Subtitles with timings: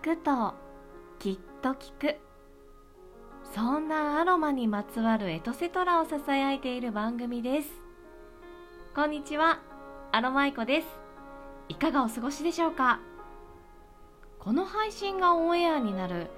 [0.00, 0.54] くと
[1.18, 2.16] きっと聞く。
[3.54, 7.68] そんなアロマにまつわるエトセトラをささやいている番組です。
[8.94, 9.60] こんにちは。
[10.10, 10.86] アロマイコです。
[11.68, 13.00] いかがお過ごしでしょうか？
[14.38, 16.30] この配信がオンエアになる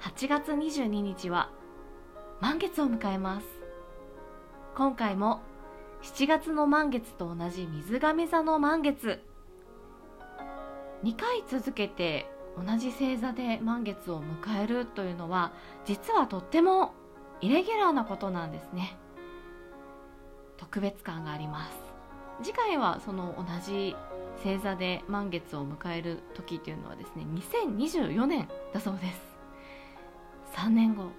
[0.00, 1.50] 8月22日は
[2.40, 3.46] 満月を迎えます。
[4.74, 5.42] 今回も
[6.02, 9.22] 7月の満月と同じ水亀座の満月。
[11.04, 15.52] 2回続けて同じ星座で満月を迎えるというのは
[15.84, 16.92] 実はとっても
[17.40, 18.96] イレギュラーなことなんですね。
[20.58, 21.76] 特別感があります。
[22.42, 23.96] 次回はその同じ
[24.42, 29.20] 星座で満月を迎える時というのはですね2024年だそうです。
[30.54, 31.10] 3年後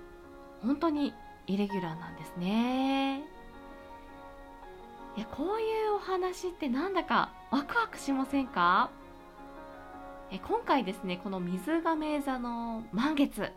[0.61, 1.13] 本当に
[1.47, 3.23] イレギュラーなんですね。
[5.15, 8.89] いやこういうお話ってなんだかワクワクしませんか？
[10.33, 13.51] え今回ですねこの水亀座の満月。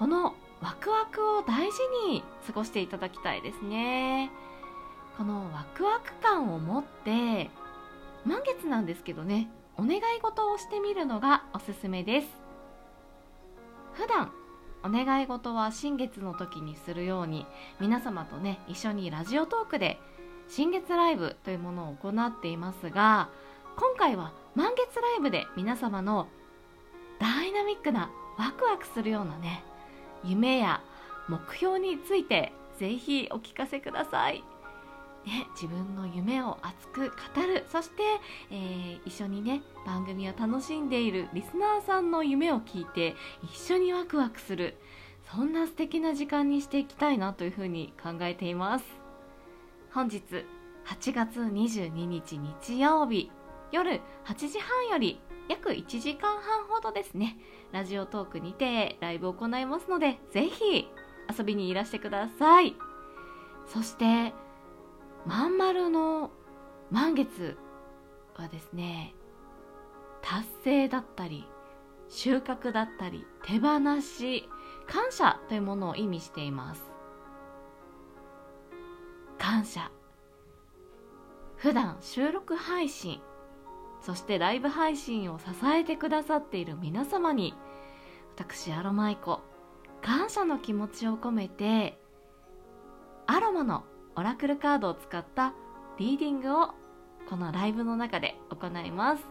[0.00, 1.78] このワクワクを大事
[2.10, 4.32] に過ごしていただきたいですね。
[5.16, 7.50] このワクワク感を持って
[8.24, 12.26] 満月なんですけどねお願い事をしてみるのがおすすめです。
[13.92, 14.32] 普段
[14.82, 17.46] お願い事は新月の時にするように
[17.78, 20.00] 皆様とね一緒にラジオトークで
[20.48, 23.28] 新月ライブというものを行っていますが
[23.76, 26.26] 今回は満月ライブで皆様の
[27.20, 29.62] ダイナミックなワクワクするようなね
[30.24, 30.82] 夢や
[31.28, 34.42] 目標についてぜひお聞かせください。
[35.26, 37.66] ね、自分の夢を熱く語る。
[37.70, 38.02] そして、
[38.50, 44.76] えー、一緒にね番組を楽しんでいるリスナーさんの夢を聞いて一緒にワクワクする。
[45.30, 48.84] そんな素敵な時間にしていきたいなというふうに考えています。
[49.92, 50.22] 本日
[50.86, 53.30] 8月22日日曜日。
[53.72, 57.38] 夜8時半より約1時間半ほどですね。
[57.72, 60.88] ラジオトークにてライブを行いますのでぜひ
[61.36, 62.76] 遊びにいらしてください。
[63.66, 64.32] そして
[65.26, 66.30] まん丸の
[66.90, 67.56] 満月
[68.36, 69.14] はですね
[70.22, 71.46] 達成だったり
[72.08, 74.48] 収穫だったり手放し
[74.86, 76.82] 感謝というものを意味しています。
[79.38, 79.90] 感謝。
[81.56, 83.20] 普段収録配信
[84.00, 87.54] そしてライブ配信を支えてくださっている皆様に
[88.36, 89.40] 私アロマイコ
[90.02, 91.98] 感謝の気持ちを込めて
[93.26, 93.84] アロマの
[94.16, 95.52] オラクルカードを使った
[95.98, 96.70] リーディングを
[97.28, 99.22] このライブの中で行います。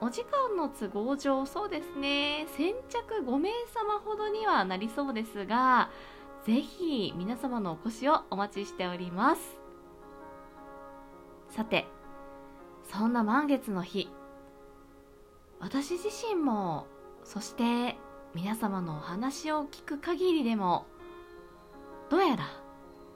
[0.00, 5.90] お時間の都合上そうですね先着5名様ほどにはなりそうですが
[6.44, 9.58] ぜひ皆様のお越しをお待ちしております。
[11.48, 11.86] さて
[12.92, 14.08] そんな満月の日。
[15.60, 16.86] 私自身も
[17.24, 17.96] そして
[18.34, 20.84] 皆様のお話を聞く限りでも
[22.10, 22.46] どうやら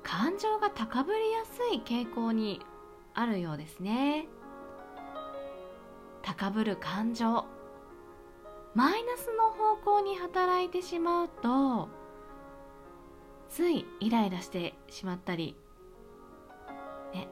[0.03, 2.61] 感情が高ぶりやすい傾向に
[3.13, 4.27] あるようですね。
[6.23, 7.45] 高ぶる感情
[8.75, 11.89] マイナスの方向に働いてしまうと
[13.49, 15.57] ついイライラしてしまったり
[17.13, 17.29] ね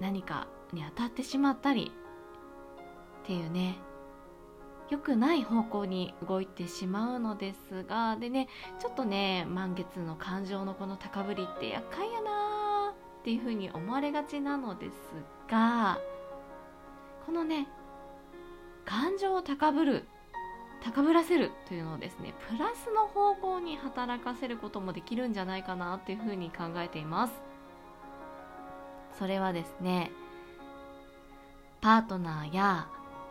[0.00, 1.92] 何かに当たってしまったり
[3.22, 3.76] っていうね
[4.90, 12.94] 良くない方向に動いてしまうのですがでねちょっとね満月の感情のこの高ぶりって厄介やなーっ
[13.24, 14.92] ていうふうに思われがちなのです
[15.50, 15.98] が
[17.26, 17.66] このね
[18.84, 20.04] 感情を高ぶる
[20.84, 27.34] 高ぶらせるというのをですねプラスの方向に働かせることもできるんじゃないかなっていうふうに考えています。
[29.18, 30.12] それはですね
[31.80, 32.88] パートナーや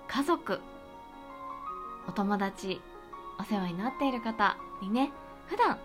[0.07, 0.59] 家族
[2.07, 2.81] お友達
[3.39, 5.11] お世話になっている方にね
[5.47, 5.77] 普段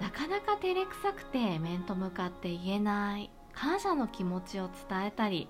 [0.00, 5.48] なかなか照れくさくて面と向かって言えない感謝の気持ちを伝えたり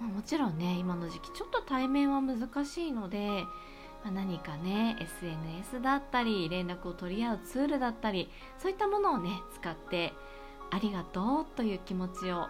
[0.00, 3.44] もちろんね今の時期ちょっと対面は難しいので、
[4.04, 10.12] 何かね SNS だったり連絡を取り合うツールだったりそういったものをね使って
[10.70, 12.48] ありがとうという気持ちを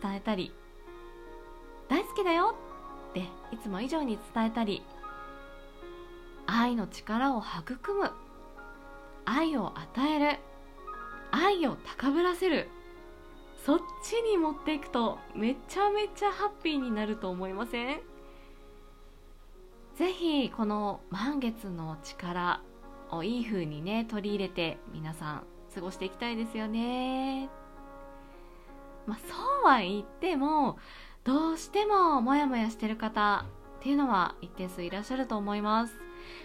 [0.00, 0.52] 伝えたり
[2.14, 2.54] 好きだよ
[3.10, 4.82] っていつも以上に伝えたり
[6.46, 8.10] 愛の力を育む
[9.24, 10.38] 愛を与える
[11.30, 12.68] 愛を高ぶらせる
[13.64, 18.00] そっちに持っていくとめちゃめちゃハッピーになると思いません？
[19.96, 22.60] ぜひこの満月の力
[23.10, 25.44] をいい風にね取り入れて皆さん
[25.74, 27.48] 過ごしていきたいですよね。
[29.06, 29.24] まあそ
[29.62, 30.76] うは言っても
[31.24, 33.44] どうしてもモヤモヤしてる方
[33.80, 35.94] っていうのは一定数いらっしゃると思います。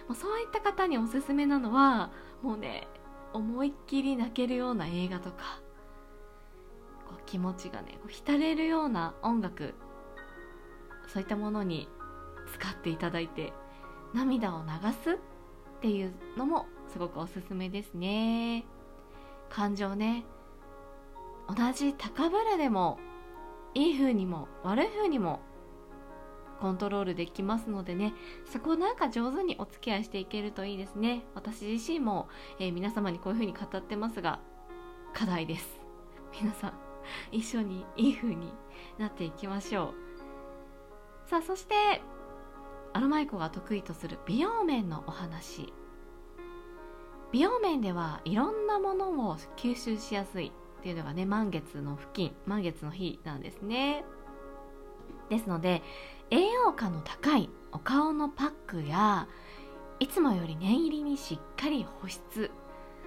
[0.08, 2.10] もうそういった方におすすめなのは
[2.42, 2.86] もうね
[3.32, 5.60] 思いっきり泣けるような映画とか
[7.08, 9.74] こう気持ちがねこう浸れるような音楽
[11.12, 11.88] そういったものに
[12.52, 13.52] 使っていただいて
[14.14, 18.64] 涙を流すっていうのもすごくおすすめですね。
[19.50, 20.24] 感情ね
[21.48, 22.98] 同じ高ぶるでも
[23.78, 25.38] いい風にも悪い風にも
[26.60, 28.12] コントロールできますのでね。
[28.44, 31.24] そこをなんか上手にお付き合いしていけるといいですね。
[31.36, 32.28] 私自身も、
[32.58, 34.40] えー、皆様にこういう風に語ってますが
[35.14, 35.80] 課題です。
[36.40, 36.72] 皆さん
[37.30, 38.52] 一緒にいい風に
[38.98, 39.94] なっていきましょ
[41.26, 41.28] う。
[41.30, 41.74] さあそして
[42.94, 45.72] アロマイコが得意とする美容面のお話。
[47.30, 50.50] 美容面ではいろんなものを吸収しやすい。
[50.78, 54.04] っていうのがね満月の付近満月の日なんですね。
[55.28, 55.82] ですので
[56.30, 59.28] 栄養価の高いお顔のパックや
[60.00, 62.50] いつもより念入りにしっかり保湿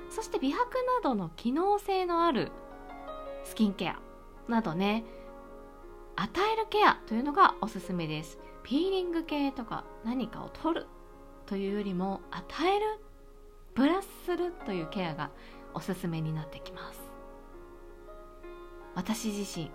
[0.09, 2.51] そして美白などの機能性のある
[3.44, 4.00] スキンケア
[4.47, 5.03] などね
[6.15, 8.38] 与えるケアというのがおすすめです。
[8.63, 10.88] ピーリング系とか何かを取る
[11.47, 12.85] というよりも与える
[13.73, 15.31] プラスするというケアが
[15.73, 17.00] おすすめになってきます。
[19.01, 19.71] 私自身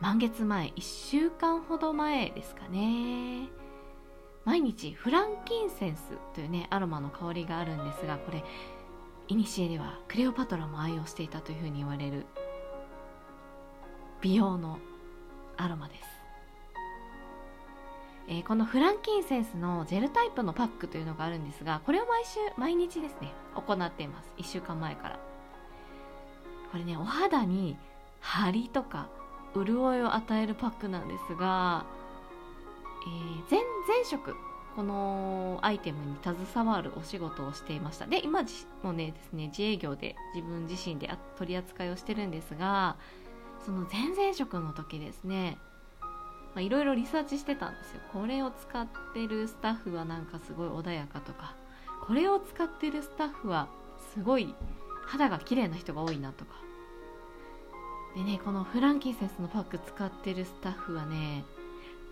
[0.00, 3.48] 満月前1週間ほど前ですかね。
[4.44, 6.02] 毎日フランキンセンス
[6.34, 8.42] というねアロマの香りがあるんですがこれ
[9.28, 12.26] 古ではクレオパトラも愛用していたというふうに言われる
[14.20, 14.80] 美容の
[15.56, 16.00] アロマです。
[18.26, 24.32] えー、このフランキンセンスのジェルタイプのパックというのがあるんですがこれを毎週毎日ですね行っています。
[24.38, 25.20] 1週間前から。
[26.72, 27.76] これねお肌に
[28.26, 29.08] 張りとか
[29.54, 31.86] 潤いを与えるパックなんですが、
[33.06, 34.34] えー、前前職
[34.74, 38.06] このアイテムに携わるお仕事をしていました。
[38.06, 38.44] で今
[38.82, 41.08] もねですね自営業で自分自身で
[41.38, 42.96] 取り扱いをしてるんですが
[43.64, 45.56] その前々職の時ですね
[46.56, 48.00] いろいろリサーチしてたんですよ。
[48.12, 51.54] これを使ってるスタッフはなんかすごい穏やかとか
[52.06, 53.68] これを使ってるスタッフは
[54.14, 54.54] すごい
[55.06, 56.65] 肌が綺麗な人が多いなとか
[58.16, 61.44] でねこのフランキンセンスのパック使ってるスタッフはね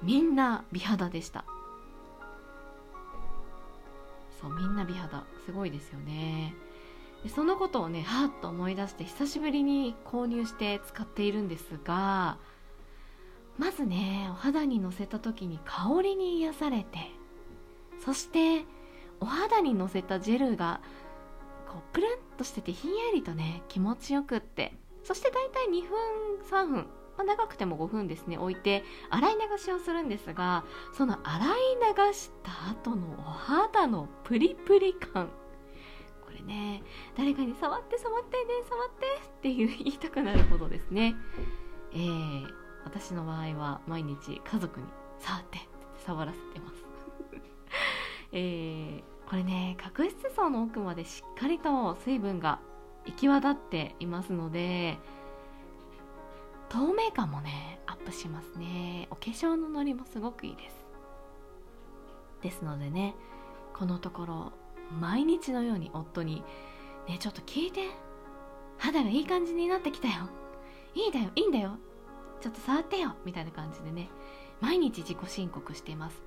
[0.03, 1.47] みんな美肌でした。
[4.39, 5.25] そうみんな美肌。
[5.47, 6.55] すごいですよね。
[7.23, 12.37] でそのことをねはっと思い出して久しぶりに購入して使っているんですが
[13.57, 16.99] まずねお肌にのせた時に香りに癒されて
[18.05, 18.67] そして
[19.21, 20.83] お肌にのせたジェルが
[21.67, 24.75] こうプルンとしててひんやりとね気持ちよくって。
[25.05, 26.77] そして大体2分3分、
[27.17, 28.39] まあ、長くても5分ですね。
[28.39, 31.51] 置いて洗い流しをするんですがその洗い
[31.97, 35.29] 流した後のお肌のプリプリ感。
[36.25, 36.83] これね
[37.17, 41.15] 誰かに触って触ってね触ってっていう言いたくなるほどですね。
[41.93, 44.87] えー私の場合は毎日家族に
[45.19, 45.59] 触って
[46.07, 46.85] 触らせてます。
[48.33, 52.61] えー、これね角質層の奥までしっかりと水分が
[53.06, 54.99] 行き渡っていますので
[56.69, 59.09] 透明感もねアップしますね。
[59.11, 60.85] お化粧ののりもすごくいいです。
[62.43, 63.14] ですのでね
[63.73, 64.52] このところ
[65.00, 66.43] 毎日のように夫に
[67.09, 67.88] 「ねちょっと聞いて。
[68.76, 70.28] 肌がいい感じになってきたよ。
[70.95, 71.78] いいだよいいんだよ。
[72.40, 73.14] ちょっと触ってよ。
[73.25, 74.11] みたいな感じでね
[74.61, 76.23] 毎日自己申告しています。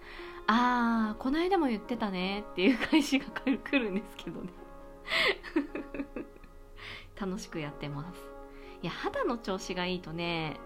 [0.48, 4.50] あーこの間も言ってたねっていう返しが来るんですけどね。
[7.20, 8.20] 楽しくやってます。
[8.82, 10.58] いや肌の調子がいいとね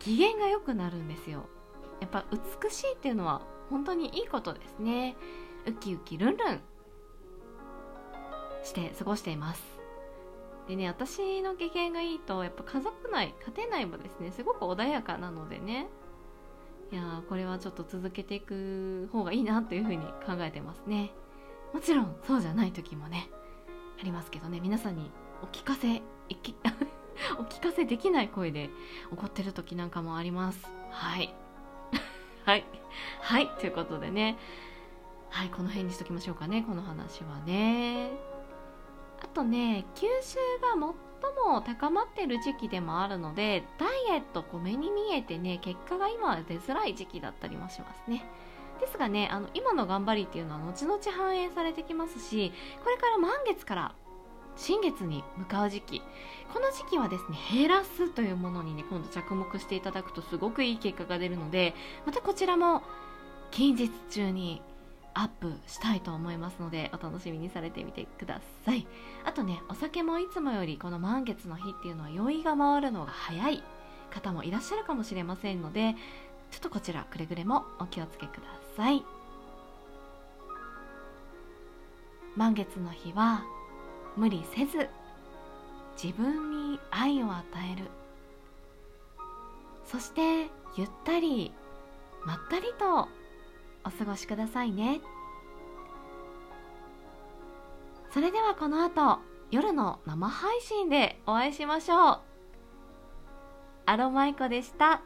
[0.00, 1.46] 機嫌が良くなるんですよ。
[2.00, 2.24] やっぱ
[2.62, 5.16] 美しいっていうのは本当にいいことですね。
[5.66, 6.60] ウキウキルンルン
[8.62, 9.62] して過ごしています。
[10.68, 15.88] でね私の機嫌がいいとやっぱ家族内家庭内もですねすごく穏やかなのでね。
[16.92, 21.12] いやこれはちょっと続けていく方がいいなというふうに考えてますね。
[21.72, 23.30] もちろんそうじゃない時もね
[24.00, 24.60] ありますけどね。
[24.60, 25.10] 皆さんに
[25.44, 26.00] お聞かせ
[27.38, 28.70] お聞かせできない声で
[29.12, 30.66] 怒ってる時なんかもあります。
[30.90, 31.34] はい。
[32.46, 32.64] はい。
[33.20, 33.48] はい。
[33.58, 34.38] ということでね。
[35.28, 35.50] はい。
[35.50, 36.62] この辺にしときましょうかね。
[36.66, 38.12] この話はね。
[39.22, 40.80] あとね吸収が最
[41.52, 48.24] も高まってる時期でもあるのでダイエットこう目に見えてね結果が今は出づらい時期だったりもしますね。
[48.80, 52.50] ですがねあの今の頑張りっていうのは後々反映されてきますし
[52.82, 53.94] これから満月から
[54.56, 56.02] 新月に向かう時期。
[56.52, 61.74] この時期はですね減らすというものにね今度着目していただくとすごくいい結果が出るので
[62.06, 62.82] またこちらも
[63.50, 64.62] 近日中に
[65.14, 68.86] アップしたいと思いますのでお楽しみにされてみてください。
[69.24, 73.62] あとねお酒もいつもよりこの満月の日っていうのは酔いが回るのが早い
[74.10, 75.94] 方もいらっしゃるかもしれませんので
[76.50, 78.42] ちょっとこちらくれぐれもお気をつけくだ
[78.76, 79.04] さい。
[82.36, 83.44] 満月の日は
[84.16, 84.88] 無理せず
[86.02, 87.90] 自分に愛を与える。
[89.84, 91.52] そしてゆったり
[92.24, 93.08] まったりと
[93.84, 95.00] お過ごしくださいね。
[98.10, 99.18] それではこの後
[99.50, 102.20] 夜の生配信でお会いしましょう。
[103.86, 105.02] アロマイコでした。